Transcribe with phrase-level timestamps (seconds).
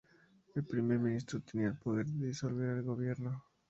[0.55, 3.43] El Primer Ministro tenía el poder de disolver el gobierno.